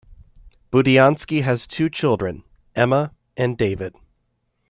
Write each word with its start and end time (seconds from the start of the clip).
Budiansky 0.71 1.43
has 1.43 1.67
two 1.67 1.87
children: 1.87 2.43
Emma 2.75 3.13
and 3.37 3.55
David. 3.55 3.93